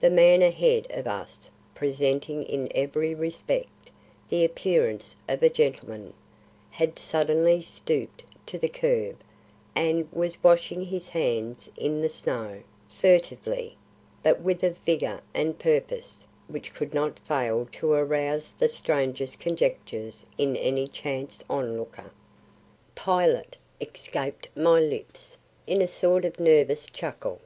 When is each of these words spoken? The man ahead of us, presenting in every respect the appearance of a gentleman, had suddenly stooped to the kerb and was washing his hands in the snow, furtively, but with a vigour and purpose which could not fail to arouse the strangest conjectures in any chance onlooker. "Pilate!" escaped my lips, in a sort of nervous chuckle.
The 0.00 0.10
man 0.10 0.42
ahead 0.42 0.90
of 0.90 1.06
us, 1.06 1.48
presenting 1.76 2.42
in 2.42 2.66
every 2.74 3.14
respect 3.14 3.92
the 4.28 4.44
appearance 4.44 5.14
of 5.28 5.44
a 5.44 5.48
gentleman, 5.48 6.12
had 6.72 6.98
suddenly 6.98 7.62
stooped 7.62 8.24
to 8.46 8.58
the 8.58 8.68
kerb 8.68 9.16
and 9.76 10.10
was 10.12 10.42
washing 10.42 10.86
his 10.86 11.10
hands 11.10 11.70
in 11.76 12.00
the 12.00 12.08
snow, 12.08 12.62
furtively, 12.88 13.76
but 14.24 14.40
with 14.40 14.64
a 14.64 14.70
vigour 14.70 15.20
and 15.32 15.56
purpose 15.60 16.26
which 16.48 16.74
could 16.74 16.92
not 16.92 17.20
fail 17.20 17.68
to 17.74 17.92
arouse 17.92 18.52
the 18.58 18.68
strangest 18.68 19.38
conjectures 19.38 20.26
in 20.36 20.56
any 20.56 20.88
chance 20.88 21.44
onlooker. 21.48 22.10
"Pilate!" 22.96 23.56
escaped 23.80 24.48
my 24.56 24.80
lips, 24.80 25.38
in 25.64 25.80
a 25.80 25.86
sort 25.86 26.24
of 26.24 26.40
nervous 26.40 26.88
chuckle. 26.90 27.38